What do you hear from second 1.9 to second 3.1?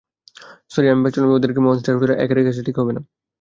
হোটেলে একা রেখে আসা ঠিক হবে না।